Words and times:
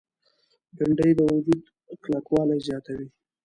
بېنډۍ 0.75 1.11
د 1.15 1.19
وجود 1.31 1.61
کلکوالی 2.03 2.57
زیاتوي 2.67 3.07